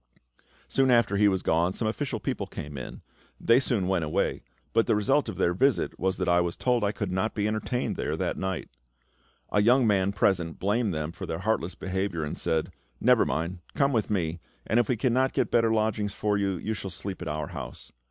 [0.67, 3.03] Soon after he was gone some official people came in;
[3.39, 4.41] they soon went away,
[4.73, 7.47] but the result of their visit was that I was told I could not be
[7.47, 8.67] entertained there that night.
[9.51, 13.93] A young man present blamed them for their heartless behaviour, and said, "Never mind, come
[13.93, 17.27] with me; and if we cannot get better lodgings for you, you shall sleep at
[17.27, 17.91] our house."